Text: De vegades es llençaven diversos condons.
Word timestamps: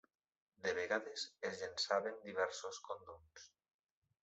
De 0.67 0.71
vegades 0.77 1.25
es 1.51 1.61
llençaven 1.61 2.19
diversos 2.31 2.83
condons. 2.91 3.49